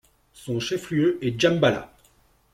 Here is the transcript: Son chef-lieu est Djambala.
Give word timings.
Son 0.33 0.59
chef-lieu 0.59 1.19
est 1.23 1.39
Djambala. 1.39 1.93